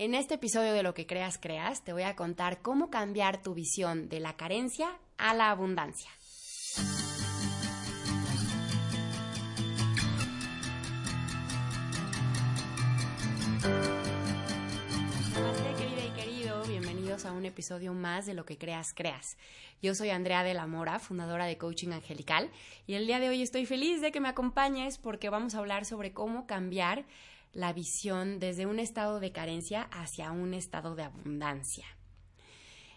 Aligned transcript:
En 0.00 0.14
este 0.14 0.34
episodio 0.34 0.74
de 0.74 0.84
Lo 0.84 0.94
que 0.94 1.08
creas, 1.08 1.38
creas, 1.38 1.82
te 1.82 1.92
voy 1.92 2.04
a 2.04 2.14
contar 2.14 2.62
cómo 2.62 2.88
cambiar 2.88 3.42
tu 3.42 3.52
visión 3.54 4.08
de 4.08 4.20
la 4.20 4.36
carencia 4.36 4.96
a 5.16 5.34
la 5.34 5.50
abundancia. 5.50 6.08
Namaste, 15.34 15.74
querida 15.76 16.04
y 16.06 16.10
querido, 16.10 16.62
bienvenidos 16.68 17.24
a 17.24 17.32
un 17.32 17.44
episodio 17.44 17.92
más 17.92 18.24
de 18.24 18.34
Lo 18.34 18.44
que 18.44 18.56
creas, 18.56 18.94
creas. 18.94 19.36
Yo 19.82 19.96
soy 19.96 20.10
Andrea 20.10 20.44
de 20.44 20.54
la 20.54 20.68
Mora, 20.68 21.00
fundadora 21.00 21.46
de 21.46 21.58
Coaching 21.58 21.90
Angelical, 21.90 22.52
y 22.86 22.94
el 22.94 23.08
día 23.08 23.18
de 23.18 23.30
hoy 23.30 23.42
estoy 23.42 23.66
feliz 23.66 24.00
de 24.00 24.12
que 24.12 24.20
me 24.20 24.28
acompañes 24.28 24.96
porque 24.96 25.28
vamos 25.28 25.56
a 25.56 25.58
hablar 25.58 25.84
sobre 25.84 26.12
cómo 26.12 26.46
cambiar 26.46 27.04
la 27.52 27.72
visión 27.72 28.38
desde 28.38 28.66
un 28.66 28.78
estado 28.78 29.20
de 29.20 29.32
carencia 29.32 29.82
hacia 29.92 30.30
un 30.30 30.54
estado 30.54 30.94
de 30.94 31.04
abundancia. 31.04 31.86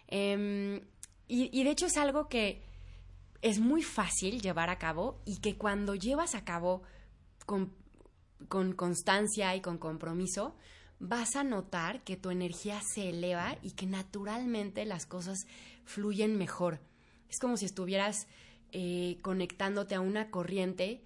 Em, 0.08 0.80
y, 1.28 1.64
de 1.64 1.70
hecho 1.70 1.86
es 1.86 1.96
algo 1.96 2.28
que 2.28 2.62
es 3.40 3.58
muy 3.58 3.82
fácil 3.82 4.42
llevar 4.42 4.68
a 4.68 4.78
cabo 4.78 5.22
y 5.24 5.40
que 5.40 5.56
cuando 5.56 5.94
llevas 5.94 6.34
a 6.34 6.44
cabo 6.44 6.82
con, 7.46 7.74
con 8.48 8.72
constancia 8.74 9.56
y 9.56 9.62
con 9.62 9.78
compromiso, 9.78 10.54
vas 10.98 11.34
a 11.34 11.42
notar 11.42 12.04
que 12.04 12.16
tu 12.16 12.30
energía 12.30 12.80
se 12.94 13.08
eleva 13.08 13.56
y 13.62 13.72
que 13.72 13.86
naturalmente 13.86 14.84
las 14.84 15.06
cosas 15.06 15.46
fluyen 15.84 16.36
mejor. 16.36 16.80
Es 17.28 17.38
como 17.38 17.56
si 17.56 17.64
estuvieras 17.64 18.26
eh, 18.70 19.18
conectándote 19.22 19.94
a 19.94 20.00
una 20.00 20.30
corriente 20.30 21.02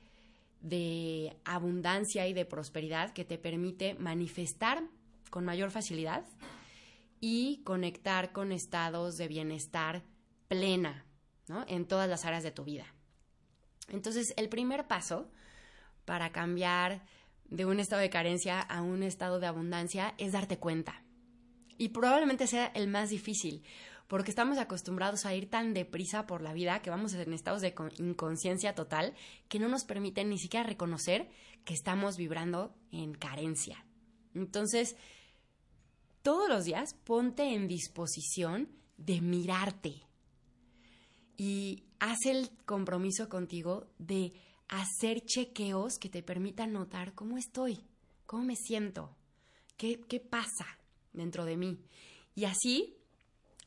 de 0.61 1.37
abundancia 1.45 2.27
y 2.27 2.33
de 2.33 2.45
prosperidad 2.45 3.13
que 3.13 3.25
te 3.25 3.39
permite 3.39 3.95
manifestar 3.95 4.83
con 5.31 5.45
mayor 5.45 5.71
facilidad 5.71 6.25
y 7.21 7.63
conectar 7.65 8.33
con 8.33 8.53
estados 8.53 9.17
de 9.17 9.29
bienestar 9.29 10.03
plena, 10.49 11.05
¿no? 11.49 11.65
En 11.69 11.87
todas 11.87 12.09
las 12.09 12.25
áreas 12.25 12.43
de 12.43 12.51
tu 12.51 12.65
vida. 12.65 12.87
Entonces, 13.89 14.35
el 14.37 14.49
primer 14.49 14.87
paso 14.87 15.31
para 16.05 16.31
cambiar 16.31 17.05
de 17.49 17.67
un 17.67 17.81
estado 17.81 18.03
de 18.03 18.11
carencia 18.11 18.61
a 18.61 18.83
un 18.83 19.03
estado 19.03 19.39
de 19.39 19.47
abundancia 19.47 20.15
es 20.19 20.33
darte 20.33 20.59
cuenta. 20.59 21.03
Y 21.79 21.91
probablemente 21.91 22.47
sea 22.47 22.67
el 22.69 22.89
más 22.89 23.11
difícil, 23.11 23.63
porque 24.09 24.31
estamos 24.31 24.59
acostumbrados 24.59 25.27
a 25.27 25.35
ir 25.35 25.51
tan 25.51 25.75
deprisa 25.75 26.27
por 26.27 26.43
la 26.43 26.53
vida 26.53 26.81
que 26.81 26.91
vamos 26.91 27.15
en 27.15 27.33
estados 27.33 27.63
de 27.63 27.75
inconsciencia 27.99 28.75
total 28.75 29.15
que 29.49 29.59
no 29.59 29.69
nos 29.69 29.85
permiten 29.85 30.29
ni 30.29 30.39
siquiera 30.39 30.67
reconocer 30.67 31.29
que 31.65 31.75
estamos 31.75 32.17
vibrando 32.17 32.75
en 32.93 33.15
carencia. 33.15 33.85
Entonces, 34.35 34.97
todos 36.23 36.49
los 36.49 36.65
días 36.65 36.95
ponte 37.05 37.55
en 37.55 37.69
disposición 37.69 38.69
de 38.97 39.21
mirarte 39.21 40.03
y 41.37 41.85
haz 41.99 42.27
el 42.27 42.51
compromiso 42.65 43.29
contigo 43.29 43.87
de 43.99 44.33
hacer 44.69 45.25
chequeos 45.25 45.99
que 45.99 46.09
te 46.09 46.23
permitan 46.23 46.73
notar 46.73 47.15
cómo 47.15 47.39
estoy, 47.39 47.85
cómo 48.27 48.45
me 48.45 48.57
siento, 48.57 49.17
qué, 49.77 50.01
qué 50.09 50.21
pasa 50.21 50.67
dentro 51.13 51.45
de 51.45 51.57
mí. 51.57 51.79
Y 52.35 52.45
así 52.45 52.96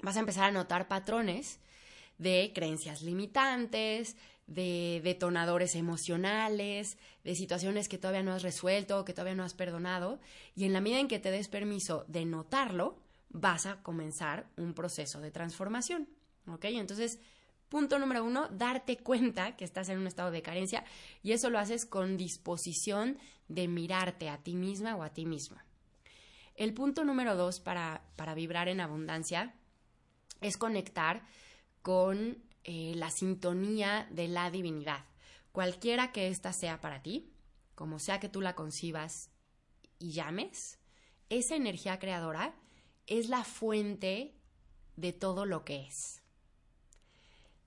vas 0.02 0.18
a 0.18 0.22
empezar 0.22 0.46
a 0.46 0.52
notar 0.52 0.88
patrones 0.88 1.60
de 2.18 2.52
creencias 2.54 3.02
limitantes, 3.02 4.16
de 4.50 5.00
detonadores 5.04 5.76
emocionales, 5.76 6.98
de 7.24 7.36
situaciones 7.36 7.88
que 7.88 7.98
todavía 7.98 8.24
no 8.24 8.34
has 8.34 8.42
resuelto, 8.42 9.06
que 9.06 9.14
todavía 9.14 9.36
no 9.36 9.44
has 9.44 9.54
perdonado, 9.54 10.20
y 10.56 10.66
en 10.66 10.74
la 10.74 10.82
medida 10.82 11.00
en 11.00 11.08
que 11.08 11.20
te 11.20 11.32
des 11.32 11.48
permiso 11.48 12.04
de 12.08 12.26
notarlo, 12.26 12.98
vas 13.30 13.68
a 13.68 13.84
comenzar 13.84 14.48
un 14.58 14.74
proceso 14.74 15.22
de 15.22 15.32
transformación. 15.32 16.10
¿Ok? 16.48 16.66
Entonces, 16.66 17.20
punto 17.70 18.00
número 18.00 18.24
uno, 18.24 18.48
darte 18.50 18.98
cuenta 18.98 19.56
que 19.56 19.66
estás 19.66 19.88
en 19.90 20.00
un 20.00 20.08
estado 20.08 20.32
de 20.32 20.42
carencia, 20.42 20.84
y 21.22 21.34
eso 21.34 21.52
lo 21.52 21.60
haces 21.60 21.86
con 21.86 22.18
disposición 22.18 23.20
de 23.48 23.68
mirarte 23.68 24.30
a 24.30 24.40
ti 24.40 24.56
misma 24.56 24.96
o 24.96 25.04
a 25.04 25.14
ti 25.14 25.26
misma. 25.26 25.64
El 26.56 26.74
punto 26.74 27.04
número 27.04 27.36
dos 27.36 27.60
para, 27.60 28.02
para 28.16 28.34
vibrar 28.34 28.68
en 28.68 28.82
abundancia 28.82 29.54
es 30.42 30.58
conectar 30.58 31.24
con 31.82 32.44
eh, 32.64 32.94
la 32.96 33.10
sintonía 33.12 34.08
de 34.12 34.28
la 34.28 34.52
divinidad. 34.52 35.06
Cualquiera 35.52 36.12
que 36.12 36.28
ésta 36.28 36.54
sea 36.54 36.80
para 36.80 37.02
ti, 37.02 37.32
como 37.76 38.00
sea 38.00 38.20
que 38.20 38.30
tú 38.30 38.42
la 38.42 38.56
concibas 38.56 39.32
y 39.98 40.12
llames, 40.12 40.80
esa 41.30 41.56
energía 41.56 42.00
creadora 42.00 42.56
es 43.08 43.30
la 43.30 43.44
fuente 43.44 44.36
de 44.96 45.14
todo 45.14 45.46
lo 45.46 45.64
que 45.64 45.88
es. 45.88 46.22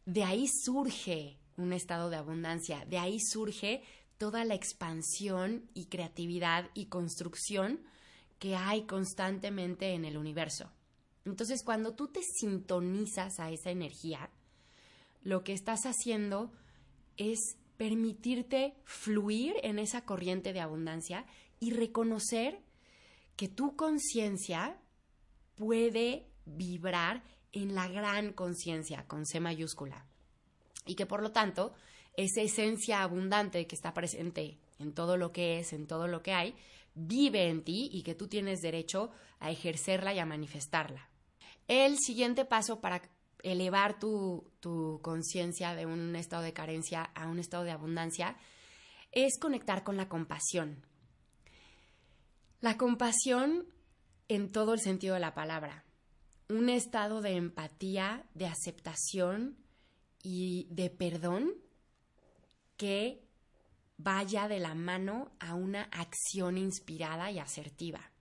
De 0.05 0.25
ahí 0.25 0.47
surge 0.49 1.39
un 1.57 1.73
estado 1.73 2.11
de 2.11 2.17
abundancia, 2.17 2.85
de 2.87 2.99
ahí 2.99 3.19
surge 3.21 3.83
toda 4.19 4.45
la 4.45 4.55
expansión 4.55 5.69
y 5.75 5.87
creatividad 5.87 6.71
y 6.75 6.87
construcción 6.87 7.83
que 8.39 8.57
hay 8.57 8.87
constantemente 8.87 9.95
en 9.95 10.05
el 10.05 10.17
universo. 10.17 10.71
Entonces, 11.25 11.63
cuando 11.63 11.95
tú 11.95 12.09
te 12.09 12.21
sintonizas 12.23 13.39
a 13.39 13.51
esa 13.51 13.71
energía, 13.71 14.31
lo 15.23 15.45
que 15.45 15.53
estás 15.53 15.87
haciendo 15.87 16.53
es 17.17 17.57
permitirte 17.77 18.75
fluir 18.85 19.55
en 19.63 19.79
esa 19.79 20.05
corriente 20.05 20.53
de 20.53 20.61
abundancia 20.61 21.27
y 21.61 21.71
reconocer 21.71 22.61
que 23.37 23.49
tu 23.49 23.77
conciencia 23.77 24.81
puede 25.55 26.27
vibrar 26.45 27.23
en 27.53 27.75
la 27.75 27.89
gran 27.89 28.33
conciencia 28.33 29.07
con 29.07 29.27
C 29.27 29.41
mayúscula 29.41 30.07
y 30.87 30.95
que 30.95 31.07
por 31.07 31.23
lo 31.23 31.33
tanto 31.33 31.73
esa 32.17 32.41
esencia 32.41 33.03
abundante 33.03 33.67
que 33.67 33.75
está 33.75 33.95
presente 33.95 34.59
en 34.79 34.93
todo 34.93 35.17
lo 35.17 35.33
que 35.33 35.59
es, 35.59 35.73
en 35.73 35.87
todo 35.87 36.09
lo 36.09 36.23
que 36.23 36.33
hay, 36.33 36.55
vive 36.95 37.49
en 37.49 37.63
ti 37.63 37.89
y 37.93 38.03
que 38.03 38.15
tú 38.15 38.29
tienes 38.29 38.61
derecho 38.61 39.11
a 39.39 39.51
ejercerla 39.51 40.15
y 40.15 40.19
a 40.19 40.27
manifestarla. 40.27 41.09
El 41.69 41.99
siguiente 41.99 42.45
paso 42.45 42.81
para 42.81 43.03
elevar 43.43 43.99
tu, 43.99 44.51
conciencia 45.03 45.75
de 45.75 45.87
un 45.87 46.15
estado 46.17 46.43
de 46.43 46.53
carencia 46.53 47.03
a 47.15 47.27
un 47.29 47.39
estado 47.39 47.65
de 47.65 47.73
abundancia 47.73 48.37
es 49.11 49.39
conectar 49.39 49.85
con 49.85 49.97
la 49.97 50.09
compasión. 50.09 50.87
La 52.61 52.77
compasión 52.77 53.67
en 54.29 54.53
todo 54.53 54.75
el 54.75 54.81
sentido 54.81 55.15
de 55.15 55.21
la 55.21 55.35
palabra. 55.35 55.85
Un 56.49 56.69
estado 56.69 57.21
de 57.21 57.33
empatía, 57.33 58.25
de 58.35 58.47
aceptación 58.47 59.57
y 60.23 60.67
de 60.71 60.91
perdón 60.91 61.55
que 62.77 63.25
vaya 63.97 64.49
de 64.49 64.61
la 64.61 64.75
mano 64.75 65.33
a 65.41 65.55
una 65.55 65.85
acción 65.85 66.59
inspirada 66.59 67.31
y 67.31 67.39
asertiva. 67.39 68.12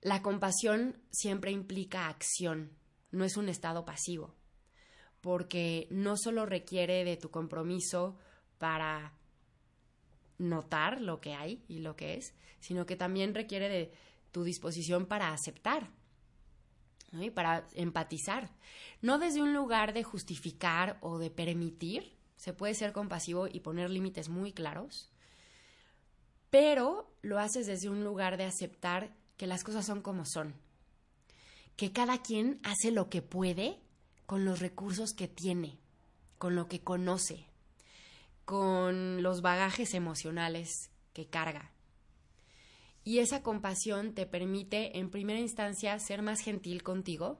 La 0.00 0.22
compasión 0.22 1.00
siempre 1.10 1.50
implica 1.50 2.08
acción, 2.08 2.70
no 3.10 3.24
es 3.24 3.36
un 3.36 3.48
estado 3.48 3.84
pasivo, 3.84 4.34
porque 5.20 5.88
no 5.90 6.16
solo 6.16 6.46
requiere 6.46 7.04
de 7.04 7.16
tu 7.16 7.30
compromiso 7.30 8.16
para 8.58 9.14
notar 10.38 11.00
lo 11.00 11.20
que 11.20 11.34
hay 11.34 11.64
y 11.68 11.80
lo 11.80 11.96
que 11.96 12.14
es, 12.14 12.34
sino 12.60 12.86
que 12.86 12.96
también 12.96 13.34
requiere 13.34 13.68
de 13.68 13.92
tu 14.32 14.44
disposición 14.44 15.06
para 15.06 15.32
aceptar 15.32 15.90
y 17.12 17.30
para 17.30 17.66
empatizar. 17.74 18.50
No 19.00 19.18
desde 19.18 19.42
un 19.42 19.54
lugar 19.54 19.92
de 19.92 20.02
justificar 20.02 20.98
o 21.00 21.18
de 21.18 21.30
permitir, 21.30 22.16
se 22.36 22.52
puede 22.52 22.74
ser 22.74 22.92
compasivo 22.92 23.48
y 23.48 23.60
poner 23.60 23.90
límites 23.90 24.28
muy 24.28 24.52
claros, 24.52 25.10
pero 26.50 27.10
lo 27.22 27.38
haces 27.38 27.66
desde 27.66 27.88
un 27.88 28.04
lugar 28.04 28.36
de 28.36 28.44
aceptar 28.44 29.14
que 29.36 29.46
las 29.46 29.64
cosas 29.64 29.86
son 29.86 30.02
como 30.02 30.24
son, 30.24 30.54
que 31.76 31.92
cada 31.92 32.22
quien 32.22 32.60
hace 32.62 32.90
lo 32.90 33.08
que 33.10 33.22
puede 33.22 33.78
con 34.26 34.44
los 34.44 34.60
recursos 34.60 35.12
que 35.12 35.28
tiene, 35.28 35.78
con 36.38 36.54
lo 36.56 36.68
que 36.68 36.80
conoce, 36.80 37.46
con 38.44 39.22
los 39.22 39.42
bagajes 39.42 39.94
emocionales 39.94 40.90
que 41.12 41.26
carga. 41.26 41.72
Y 43.04 43.18
esa 43.18 43.42
compasión 43.42 44.14
te 44.14 44.26
permite, 44.26 44.98
en 44.98 45.10
primera 45.10 45.38
instancia, 45.38 45.98
ser 45.98 46.22
más 46.22 46.40
gentil 46.40 46.82
contigo 46.82 47.38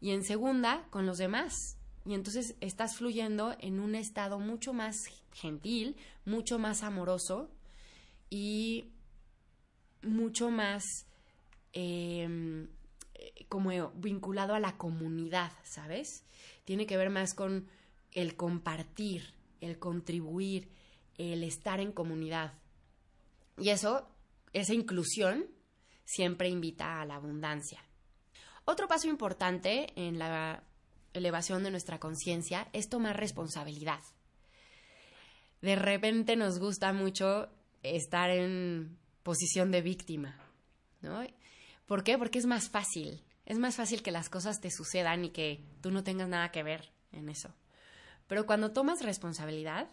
y 0.00 0.10
en 0.12 0.22
segunda, 0.22 0.86
con 0.90 1.06
los 1.06 1.18
demás. 1.18 1.76
Y 2.04 2.14
entonces 2.14 2.54
estás 2.60 2.96
fluyendo 2.96 3.56
en 3.58 3.80
un 3.80 3.96
estado 3.96 4.38
mucho 4.38 4.72
más 4.72 4.96
gentil, 5.32 5.96
mucho 6.24 6.58
más 6.58 6.84
amoroso 6.84 7.50
y 8.30 8.92
mucho 10.02 10.50
más 10.50 10.84
em, 11.72 12.68
como 13.48 13.90
vinculado 13.90 14.54
a 14.54 14.60
la 14.60 14.76
comunidad, 14.76 15.52
¿sabes? 15.64 16.24
Tiene 16.64 16.86
que 16.86 16.96
ver 16.96 17.10
más 17.10 17.34
con 17.34 17.68
el 18.12 18.36
compartir, 18.36 19.34
el 19.60 19.78
contribuir, 19.78 20.68
el 21.18 21.42
estar 21.42 21.80
en 21.80 21.92
comunidad. 21.92 22.54
Y 23.58 23.70
eso, 23.70 24.08
esa 24.52 24.74
inclusión, 24.74 25.46
siempre 26.04 26.48
invita 26.48 27.00
a 27.00 27.04
la 27.04 27.16
abundancia. 27.16 27.82
Otro 28.64 28.88
paso 28.88 29.08
importante 29.08 29.92
en 29.96 30.18
la 30.18 30.62
elevación 31.12 31.62
de 31.62 31.70
nuestra 31.70 31.98
conciencia 31.98 32.68
es 32.72 32.88
tomar 32.88 33.18
responsabilidad. 33.18 34.00
De 35.62 35.76
repente 35.76 36.36
nos 36.36 36.58
gusta 36.58 36.92
mucho 36.92 37.48
estar 37.82 38.30
en 38.30 38.98
posición 39.26 39.72
de 39.72 39.82
víctima, 39.82 40.38
¿no? 41.02 41.26
¿Por 41.84 42.04
qué? 42.04 42.16
Porque 42.16 42.38
es 42.38 42.46
más 42.46 42.70
fácil. 42.70 43.24
Es 43.44 43.58
más 43.58 43.74
fácil 43.74 44.04
que 44.04 44.12
las 44.12 44.28
cosas 44.28 44.60
te 44.60 44.70
sucedan 44.70 45.24
y 45.24 45.30
que 45.30 45.64
tú 45.80 45.90
no 45.90 46.04
tengas 46.04 46.28
nada 46.28 46.52
que 46.52 46.62
ver 46.62 46.92
en 47.10 47.28
eso. 47.28 47.52
Pero 48.28 48.46
cuando 48.46 48.70
tomas 48.70 49.02
responsabilidad, 49.02 49.90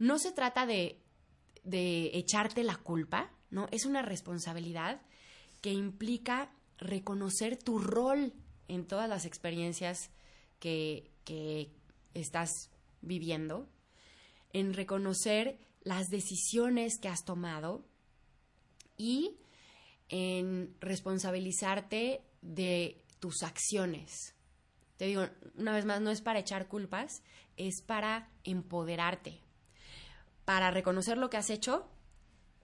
no 0.00 0.18
se 0.18 0.32
trata 0.32 0.66
de, 0.66 1.00
de 1.62 2.10
echarte 2.14 2.64
la 2.64 2.74
culpa, 2.74 3.30
¿no? 3.50 3.68
Es 3.70 3.86
una 3.86 4.02
responsabilidad 4.02 5.02
que 5.60 5.72
implica 5.72 6.50
reconocer 6.78 7.62
tu 7.62 7.78
rol 7.78 8.34
en 8.66 8.88
todas 8.88 9.08
las 9.08 9.24
experiencias 9.24 10.10
que, 10.58 11.12
que 11.22 11.70
estás 12.12 12.72
viviendo, 13.02 13.68
en 14.52 14.74
reconocer 14.74 15.60
las 15.82 16.08
decisiones 16.08 16.98
que 16.98 17.06
has 17.06 17.24
tomado 17.24 17.86
y 18.98 19.38
en 20.10 20.76
responsabilizarte 20.80 22.22
de 22.42 23.02
tus 23.20 23.42
acciones. 23.42 24.34
Te 24.96 25.06
digo, 25.06 25.26
una 25.56 25.72
vez 25.72 25.84
más, 25.84 26.00
no 26.00 26.10
es 26.10 26.20
para 26.20 26.40
echar 26.40 26.68
culpas, 26.68 27.22
es 27.56 27.82
para 27.82 28.30
empoderarte, 28.44 29.40
para 30.44 30.70
reconocer 30.70 31.18
lo 31.18 31.30
que 31.30 31.36
has 31.36 31.50
hecho, 31.50 31.88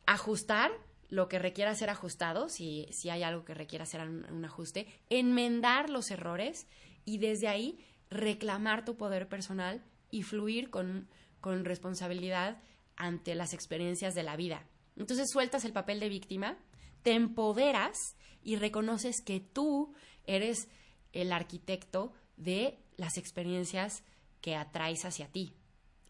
ajustar 0.07 0.73
lo 1.11 1.29
que 1.29 1.39
requiera 1.39 1.75
ser 1.75 1.91
ajustado, 1.91 2.49
si, 2.49 2.89
si 2.91 3.09
hay 3.11 3.23
algo 3.23 3.45
que 3.45 3.55
requiera 3.55 3.85
hacer 3.85 4.01
un, 4.01 4.45
ajuste, 4.45 4.89
enmendar 5.11 5.91
los 5.91 6.11
errores 6.11 6.67
y 7.05 7.19
desde 7.19 7.47
ahí 7.47 7.79
reclamar 8.11 8.85
tu 8.85 8.97
poder 8.97 9.29
personal 9.29 9.85
y 10.11 10.23
fluir 10.23 10.71
con, 10.71 11.09
con 11.41 11.65
responsabilidad 11.65 12.61
ante 12.97 13.35
las 13.35 13.55
experiencias 13.55 14.15
de 14.15 14.23
la 14.25 14.37
vida. 14.37 14.67
Entonces 14.97 15.31
sueltas 15.31 15.65
el 15.65 15.73
papel 15.73 16.01
de 16.01 16.09
víctima, 16.09 16.57
te 17.03 17.13
empoderas 17.13 18.17
y 18.43 18.57
reconoces 18.57 19.21
que 19.21 19.41
tú 19.41 19.95
eres 20.27 20.69
el 21.13 21.33
arquitecto 21.33 22.13
de 22.37 22.79
las 22.97 23.17
experiencias 23.17 24.03
que 24.41 24.57
atraes 24.57 25.05
hacia 25.05 25.29
ti. 25.29 25.55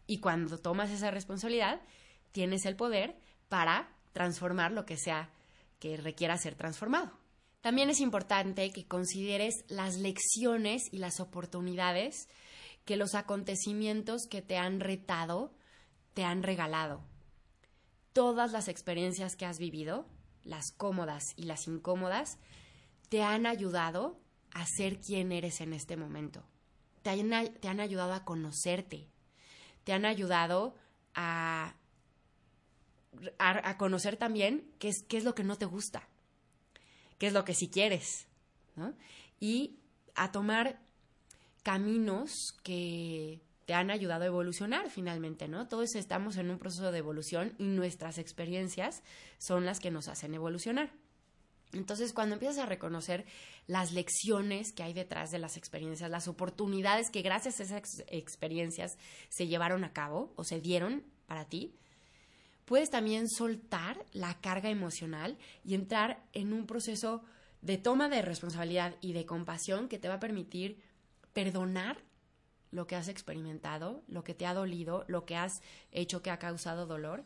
Y 0.07 0.19
cuando 0.19 0.59
tomas 0.59 0.91
esa 0.91 1.11
responsabilidad, 1.11 1.81
tienes 2.31 2.65
el 2.65 2.75
poder 2.75 3.17
para 3.49 3.95
transformar 4.13 4.71
lo 4.71 4.85
que 4.85 4.97
sea 4.97 5.29
que 5.79 5.97
requiera 5.97 6.37
ser 6.37 6.55
transformado. 6.55 7.17
También 7.61 7.89
es 7.89 7.99
importante 7.99 8.71
que 8.71 8.85
consideres 8.85 9.65
las 9.67 9.95
lecciones 9.97 10.83
y 10.91 10.99
las 10.99 11.19
oportunidades 11.19 12.29
que 12.85 12.97
los 12.97 13.15
acontecimientos 13.15 14.27
que 14.29 14.41
te 14.41 14.57
han 14.57 14.79
retado 14.79 15.51
te 16.13 16.23
han 16.23 16.43
regalado. 16.43 17.03
Todas 18.15 18.51
las 18.51 18.67
experiencias 18.69 19.35
que 19.35 19.45
has 19.45 19.59
vivido, 19.59 20.07
las 20.43 20.71
cómodas 20.71 21.33
y 21.35 21.43
las 21.43 21.67
incómodas, 21.67 22.39
te 23.09 23.21
han 23.21 23.45
ayudado 23.45 24.17
a 24.53 24.65
ser 24.65 24.99
quien 25.01 25.31
eres 25.31 25.59
en 25.59 25.73
este 25.73 25.97
momento. 25.97 26.41
Te 27.03 27.09
han, 27.09 27.53
te 27.59 27.67
han 27.67 27.79
ayudado 27.79 28.13
a 28.13 28.25
conocerte. 28.25 29.07
Te 29.83 29.93
han 29.93 30.05
ayudado 30.05 30.75
a 31.13 31.75
a, 33.39 33.77
conocer 33.77 34.17
también 34.17 34.69
qué 34.79 34.89
es, 34.89 35.03
qué 35.07 35.17
es 35.17 35.23
lo 35.23 35.35
que 35.35 35.43
no 35.43 35.57
te 35.57 35.65
gusta, 35.65 36.07
qué 37.17 37.27
es 37.27 37.33
lo 37.33 37.45
que 37.45 37.53
sí 37.53 37.69
quieres, 37.69 38.27
¿no? 38.75 38.93
Y 39.39 39.77
a 40.15 40.31
tomar 40.31 40.79
caminos 41.63 42.55
que 42.63 43.41
te 43.65 43.73
han 43.73 43.89
ayudado 43.89 44.23
a 44.23 44.27
evolucionar 44.27 44.89
finalmente, 44.89 45.47
¿no? 45.47 45.67
Todos 45.67 45.95
estamos 45.95 46.37
en 46.37 46.49
un 46.49 46.59
proceso 46.59 46.91
de 46.91 46.99
evolución 46.99 47.53
y 47.57 47.63
nuestras 47.63 48.17
experiencias 48.17 49.03
son 49.37 49.65
las 49.65 49.79
que 49.79 49.91
nos 49.91 50.07
hacen 50.07 50.33
evolucionar. 50.33 50.91
Entonces, 51.73 52.13
cuando 52.13 52.35
empiezas 52.35 52.59
a 52.59 52.67
reconocer 52.67 53.25
las 53.67 53.91
lecciones 53.91 54.71
que 54.71 54.83
hay 54.83 54.93
detrás 54.93 55.31
de 55.31 55.39
las 55.39 55.57
experiencias, 55.57 56.09
las 56.09 56.27
oportunidades 56.27 57.09
que 57.09 57.21
gracias 57.21 57.59
a 57.59 57.63
esas 57.63 58.03
experiencias 58.07 58.97
se 59.29 59.47
llevaron 59.47 59.83
a 59.83 59.91
cabo 59.91 60.31
o 60.35 60.43
se 60.43 60.61
dieron 60.61 61.03
para 61.25 61.45
ti, 61.45 61.75
puedes 62.65 62.91
también 62.91 63.27
soltar 63.27 64.05
la 64.13 64.39
carga 64.41 64.69
emocional 64.69 65.37
y 65.63 65.73
entrar 65.73 66.23
en 66.33 66.53
un 66.53 66.65
proceso 66.65 67.23
de 67.61 67.77
toma 67.77 68.09
de 68.09 68.21
responsabilidad 68.21 68.95
y 69.01 69.13
de 69.13 69.25
compasión 69.25 69.87
que 69.89 69.97
te 69.97 70.07
va 70.07 70.15
a 70.15 70.19
permitir 70.19 70.81
perdonar 71.33 71.97
lo 72.71 72.87
que 72.87 72.95
has 72.95 73.07
experimentado, 73.07 74.03
lo 74.07 74.23
que 74.23 74.33
te 74.33 74.45
ha 74.45 74.53
dolido, 74.53 75.05
lo 75.07 75.25
que 75.25 75.35
has 75.35 75.61
hecho 75.91 76.21
que 76.21 76.31
ha 76.31 76.39
causado 76.39 76.85
dolor 76.85 77.25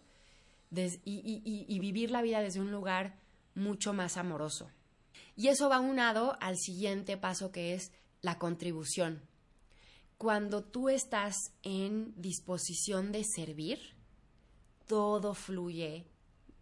y, 0.72 1.80
vivir 1.80 2.12
la 2.12 2.22
vida 2.22 2.42
desde 2.42 2.62
un 2.62 2.72
lugar 2.72 3.20
mucho 3.56 3.94
más 3.94 4.18
amoroso. 4.18 4.70
Y 5.36 5.48
eso 5.48 5.70
va 5.70 5.80
unado 5.80 6.38
al 6.42 6.58
siguiente 6.58 7.18
paso 7.18 7.52
que 7.52 7.74
es 7.74 7.92
la 8.22 8.38
contribución. 8.38 9.22
Cuando 10.18 10.64
tú 10.64 10.90
estás 10.90 11.54
en 11.64 12.14
disposición 12.22 13.12
de 13.12 13.24
servir, 13.24 13.80
todo 14.86 15.34
fluye 15.34 16.06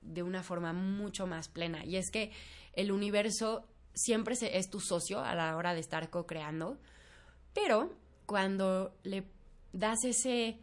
de 0.01 0.23
una 0.23 0.43
forma 0.43 0.73
mucho 0.73 1.27
más 1.27 1.47
plena. 1.47 1.83
Y 1.83 1.95
es 1.97 2.11
que 2.11 2.31
el 2.73 2.91
universo 2.91 3.67
siempre 3.93 4.35
es 4.39 4.69
tu 4.69 4.79
socio 4.79 5.19
a 5.19 5.33
la 5.33 5.55
hora 5.57 5.73
de 5.73 5.79
estar 5.79 6.09
co-creando, 6.09 6.77
pero 7.53 7.97
cuando 8.27 8.99
le 9.03 9.23
das 9.71 10.03
ese 10.03 10.59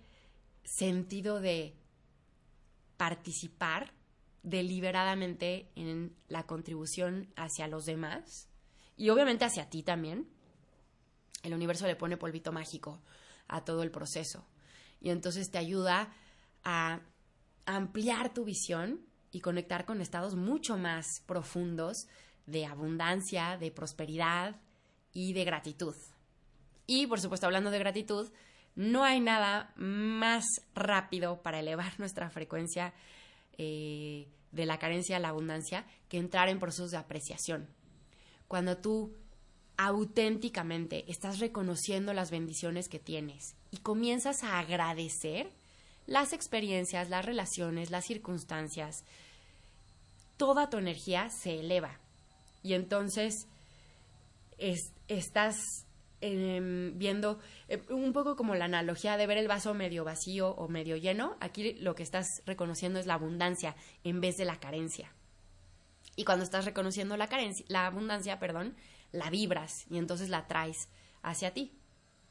sentido 0.63 1.41
de 1.41 1.75
participar 2.97 3.93
deliberadamente 4.43 5.73
en 5.75 6.15
la 6.29 6.47
contribución 6.47 7.33
hacia 7.35 7.67
los 7.67 7.87
demás 7.87 8.49
y 8.97 9.09
obviamente 9.09 9.47
hacia 9.47 9.71
ti 9.71 9.83
también, 9.83 10.29
el 11.43 11.55
universo 11.55 11.87
le 11.87 11.97
pone 11.97 12.19
polvito 12.19 12.53
mágico 12.53 13.03
a 13.49 13.65
todo 13.65 13.83
el 13.83 13.91
proceso 13.91 14.47
y 15.01 15.09
entonces 15.11 15.51
te 15.51 15.59
ayuda 15.59 16.15
a 16.65 17.01
ampliar 17.65 18.33
tu 18.35 18.45
visión 18.45 19.01
y 19.31 19.41
conectar 19.41 19.87
con 19.87 20.03
estados 20.03 20.37
mucho 20.37 20.77
más 20.77 21.07
profundos 21.27 22.07
de 22.47 22.67
abundancia, 22.67 23.57
de 23.57 23.71
prosperidad 23.71 24.61
y 25.13 25.33
de 25.33 25.45
gratitud. 25.45 25.95
Y 26.87 27.07
por 27.07 27.21
supuesto, 27.21 27.47
hablando 27.47 27.71
de 27.71 27.79
gratitud, 27.79 28.31
no 28.75 29.05
hay 29.05 29.21
nada 29.21 29.73
más 29.77 30.45
rápido 30.75 31.43
para 31.43 31.61
elevar 31.61 31.93
nuestra 31.99 32.31
frecuencia 32.31 32.93
eh, 33.59 34.27
de 34.53 34.67
la 34.67 34.79
carencia 34.79 35.17
a 35.17 35.21
la 35.21 35.29
abundancia 35.29 35.85
que 36.09 36.19
entrar 36.19 36.49
en 36.49 36.59
procesos 36.59 36.91
de 36.91 36.99
apreciación. 36.99 37.69
Cuando 38.49 38.77
tú 38.77 39.15
auténticamente 39.77 41.11
estás 41.11 41.41
reconociendo 41.41 42.13
las 42.13 42.31
bendiciones 42.31 42.89
que 42.89 43.01
tienes 43.01 43.57
y 43.71 43.79
comienzas 43.79 44.45
a 44.45 44.61
agradecer, 44.61 45.51
las 46.07 46.33
experiencias, 46.33 47.09
las 47.09 47.25
relaciones, 47.25 47.91
las 47.91 48.05
circunstancias, 48.05 49.05
toda 50.37 50.71
tu 50.71 50.79
energía 50.79 51.29
se 51.31 51.59
eleva. 51.61 51.99
Y 52.63 52.75
entonces 52.75 53.49
estás 55.09 55.57
em, 56.25 56.99
viendo 56.99 57.39
eh, 57.69 57.83
un 57.91 58.13
poco 58.13 58.37
como 58.37 58.55
la 58.55 58.65
analogía 58.65 59.17
de 59.17 59.27
ver 59.27 59.39
el 59.39 59.49
vaso 59.49 59.75
medio 59.75 60.05
vacío 60.05 60.51
o 60.51 60.69
medio 60.69 60.97
lleno. 60.97 61.37
Aquí 61.41 61.75
lo 61.75 61.95
que 61.95 62.03
estás 62.03 62.43
reconociendo 62.47 62.99
es 62.99 63.07
la 63.07 63.15
abundancia 63.15 63.77
en 64.05 64.21
vez 64.21 64.37
de 64.37 64.45
la 64.45 64.59
carencia. 64.59 65.13
Y 66.17 66.25
cuando 66.25 66.45
estás 66.45 66.65
reconociendo 66.65 67.17
la 67.17 67.29
la 67.69 67.87
abundancia, 67.87 68.39
perdón, 68.39 68.75
la 69.13 69.31
vibras 69.31 69.87
y 69.91 69.99
entonces 69.99 70.29
la 70.29 70.47
traes 70.47 70.89
hacia 71.23 71.53
ti. 71.53 71.73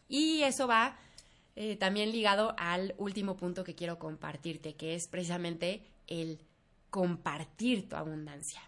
Y 0.07 0.43
eso 0.43 0.67
va 0.67 0.97
eh, 1.55 1.75
también 1.75 2.11
ligado 2.11 2.55
al 2.57 2.95
último 2.97 3.37
punto 3.37 3.63
que 3.63 3.75
quiero 3.75 3.99
compartirte, 3.99 4.75
que 4.75 4.95
es 4.95 5.07
precisamente 5.07 5.83
el 6.07 6.39
compartir 6.89 7.89
tu 7.89 7.95
abundancia. 7.95 8.61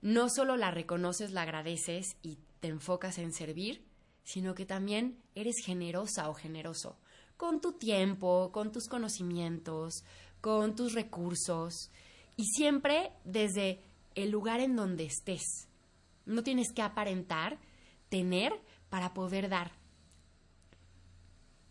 No 0.00 0.28
solo 0.28 0.56
la 0.56 0.70
reconoces, 0.70 1.32
la 1.32 1.42
agradeces 1.42 2.16
y 2.22 2.38
te 2.60 2.68
enfocas 2.68 3.18
en 3.18 3.32
servir, 3.32 3.87
sino 4.28 4.54
que 4.54 4.66
también 4.66 5.22
eres 5.34 5.56
generosa 5.64 6.28
o 6.28 6.34
generoso 6.34 6.98
con 7.38 7.62
tu 7.62 7.72
tiempo, 7.78 8.52
con 8.52 8.72
tus 8.72 8.86
conocimientos, 8.86 10.04
con 10.42 10.76
tus 10.76 10.92
recursos 10.92 11.90
y 12.36 12.44
siempre 12.44 13.12
desde 13.24 13.80
el 14.14 14.30
lugar 14.30 14.60
en 14.60 14.76
donde 14.76 15.06
estés. 15.06 15.68
No 16.26 16.42
tienes 16.42 16.72
que 16.74 16.82
aparentar 16.82 17.58
tener 18.10 18.52
para 18.90 19.14
poder 19.14 19.48
dar 19.48 19.72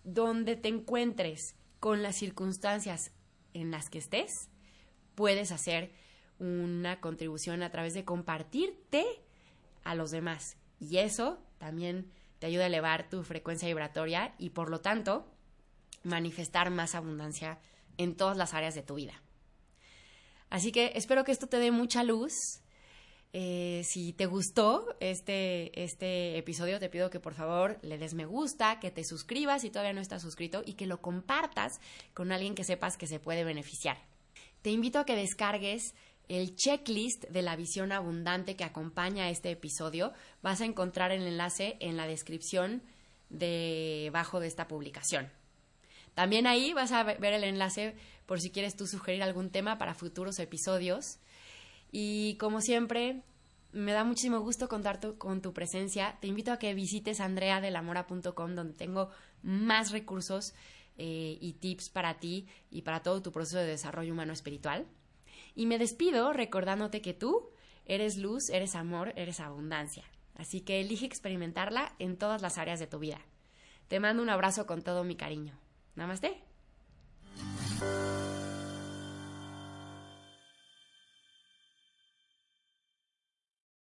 donde 0.04 0.56
te 0.56 0.70
encuentres 0.70 1.56
con 1.80 2.02
las 2.02 2.16
circunstancias 2.16 3.12
en 3.54 3.70
las 3.70 3.88
que 3.92 4.00
estés, 4.00 4.50
puedes 5.14 5.52
hacer 5.52 5.92
una 6.40 7.02
contribución 7.02 7.62
a 7.62 7.70
través 7.70 7.94
de 7.94 8.04
compartirte 8.04 9.06
a 9.84 9.94
los 9.94 10.10
demás. 10.10 10.58
Y 10.80 10.98
eso 10.98 11.38
también 11.60 12.12
te 12.40 12.48
ayuda 12.48 12.64
a 12.64 12.68
elevar 12.68 13.10
tu 13.10 13.24
frecuencia 13.24 13.68
vibratoria 13.68 14.34
y 14.38 14.52
por 14.52 14.70
lo 14.70 14.82
tanto 14.82 15.26
manifestar 16.04 16.70
más 16.70 16.96
abundancia 16.96 17.60
en 17.98 18.16
todas 18.16 18.38
las 18.38 18.54
áreas 18.54 18.76
de 18.76 18.84
tu 18.84 18.96
vida. 18.96 19.22
Así 20.50 20.72
que 20.72 20.94
espero 20.96 21.24
que 21.24 21.32
esto 21.32 21.48
te 21.48 21.58
dé 21.58 21.72
mucha 21.72 22.04
luz. 22.04 22.62
Eh, 23.34 23.82
si 23.84 24.14
te 24.14 24.26
gustó 24.26 24.96
este, 25.00 25.84
este 25.84 26.38
episodio, 26.38 26.80
te 26.80 26.90
pido 26.90 27.10
que 27.10 27.20
por 27.20 27.34
favor 27.34 27.78
le 27.82 27.98
des 27.98 28.14
me 28.14 28.26
gusta, 28.26 28.80
que 28.80 28.90
te 28.90 29.04
suscribas 29.04 29.62
si 29.62 29.70
todavía 29.70 29.94
no 29.94 30.02
estás 30.02 30.22
suscrito 30.22 30.64
y 30.66 30.74
que 30.74 30.88
lo 30.88 31.02
compartas 31.02 31.80
con 32.14 32.32
alguien 32.32 32.56
que 32.56 32.64
sepas 32.64 32.98
que 32.98 33.08
se 33.08 33.20
puede 33.20 33.44
beneficiar. 33.44 33.98
Te 34.62 34.72
invito 34.72 35.00
a 35.00 35.06
que 35.06 35.16
descargues 35.16 35.94
el 36.28 36.56
checklist 36.56 37.26
de 37.30 37.42
la 37.42 37.56
visión 37.56 37.92
abundante 37.92 38.56
que 38.56 38.64
acompaña 38.64 39.30
este 39.30 39.52
episodio. 39.52 40.14
Vas 40.42 40.62
a 40.62 40.66
encontrar 40.66 41.12
el 41.12 41.26
enlace 41.26 41.78
en 41.80 41.98
la 41.98 42.08
descripción 42.08 42.82
debajo 43.30 44.40
de 44.40 44.48
esta 44.48 44.68
publicación. 44.68 45.30
También 46.14 46.48
ahí 46.48 46.74
vas 46.74 46.92
a 46.92 47.04
ver 47.04 47.34
el 47.34 47.44
enlace 47.44 47.96
por 48.26 48.42
si 48.42 48.50
quieres 48.50 48.76
tú 48.76 48.88
sugerir 48.88 49.24
algún 49.24 49.50
tema 49.52 49.78
para 49.78 49.94
futuros 49.94 50.40
episodios. 50.40 51.20
Y 51.92 52.36
como 52.40 52.60
siempre, 52.62 53.22
me 53.72 53.92
da 53.92 54.04
muchísimo 54.04 54.40
gusto 54.40 54.68
contar 54.68 55.00
con 55.18 55.42
tu 55.42 55.54
presencia. 55.54 56.18
Te 56.20 56.28
invito 56.28 56.52
a 56.52 56.60
que 56.60 56.74
visites 56.74 57.20
andreadelamora.com 57.20 58.56
donde 58.56 58.74
tengo 58.74 59.12
más 59.44 59.92
recursos 59.92 60.54
eh, 60.98 61.38
y 61.40 61.54
tips 61.54 61.90
para 61.90 62.20
ti 62.20 62.48
y 62.72 62.82
para 62.82 63.04
todo 63.04 63.22
tu 63.22 63.32
proceso 63.32 63.60
de 63.60 63.68
desarrollo 63.68 64.14
humano 64.14 64.34
espiritual. 64.34 64.88
Y 65.58 65.66
me 65.66 65.80
despido 65.80 66.34
recordándote 66.34 67.02
que 67.02 67.16
tú 67.16 67.50
eres 67.86 68.16
luz, 68.18 68.52
eres 68.52 68.76
amor, 68.76 69.12
eres 69.16 69.40
abundancia. 69.40 70.04
Así 70.36 70.62
que 70.62 70.80
elige 70.80 71.08
experimentarla 71.08 71.96
en 71.98 72.16
todas 72.16 72.44
las 72.44 72.60
áreas 72.60 72.80
de 72.80 72.86
tu 72.86 73.00
vida. 73.00 73.20
Te 73.88 74.00
mando 74.00 74.22
un 74.22 74.30
abrazo 74.30 74.68
con 74.68 74.84
todo 74.84 75.04
mi 75.04 75.16
cariño. 75.16 75.58
Namaste. 75.96 76.44